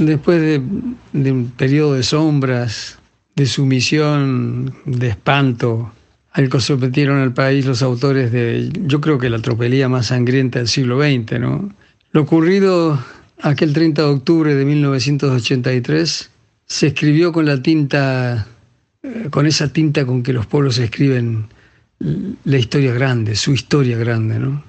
[0.00, 0.58] después de,
[1.30, 2.98] un periodo de sombras,
[3.36, 5.92] de sumisión, de espanto,
[6.32, 10.58] al que sometieron al país los autores de, yo creo que la tropelía más sangrienta
[10.58, 11.72] del siglo XX, ¿no?
[12.12, 12.98] Lo ocurrido
[13.42, 16.30] aquel 30 de octubre de 1983
[16.66, 18.46] se escribió con la tinta,
[19.02, 21.46] eh, con esa tinta con que los pueblos escriben
[22.44, 24.64] la historia grande, su historia grande, ¿no?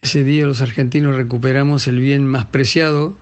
[0.00, 3.16] Ese día los argentinos recuperamos el bien más preciado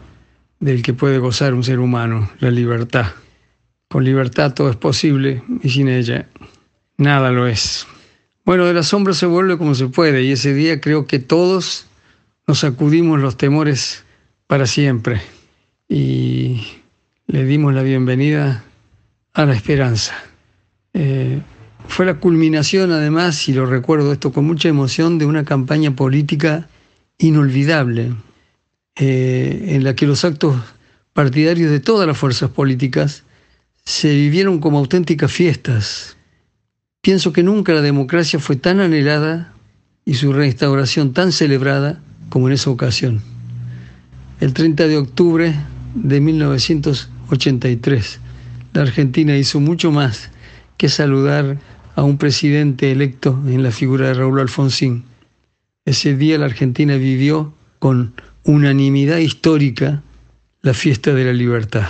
[0.60, 3.06] del que puede gozar un ser humano, la libertad.
[3.88, 6.28] Con libertad todo es posible y sin ella
[6.96, 7.86] nada lo es.
[8.44, 11.86] Bueno, de la sombra se vuelve como se puede y ese día creo que todos
[12.46, 14.04] nos sacudimos los temores
[14.46, 15.20] para siempre
[15.88, 16.66] y
[17.26, 18.64] le dimos la bienvenida
[19.32, 20.14] a la esperanza.
[20.92, 21.40] Eh,
[21.86, 26.68] fue la culminación, además, y lo recuerdo esto con mucha emoción, de una campaña política
[27.18, 28.12] inolvidable,
[29.02, 30.54] eh, en la que los actos
[31.14, 33.24] partidarios de todas las fuerzas políticas
[33.82, 36.18] se vivieron como auténticas fiestas.
[37.00, 39.54] Pienso que nunca la democracia fue tan anhelada
[40.04, 43.22] y su restauración tan celebrada como en esa ocasión.
[44.38, 45.54] El 30 de octubre
[45.94, 48.20] de 1983,
[48.74, 50.28] la Argentina hizo mucho más
[50.76, 51.58] que saludar
[51.94, 55.04] a un presidente electo en la figura de Raúl Alfonsín.
[55.86, 58.12] Ese día la Argentina vivió con
[58.44, 60.02] unanimidad histórica
[60.62, 61.88] la fiesta de la libertad.